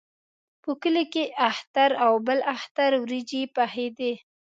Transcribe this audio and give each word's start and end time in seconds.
په 0.63 0.71
کلي 0.81 1.03
کې 1.13 1.23
اختر 1.49 1.89
او 2.05 2.13
بل 2.27 2.39
اختر 2.55 2.91
وریجې 3.03 3.41
پخېدې. 3.55 4.13